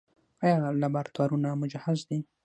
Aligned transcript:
آیا 0.43 0.57
لابراتوارونه 0.81 1.49
مجهز 1.61 1.99
دي؟ 2.07 2.17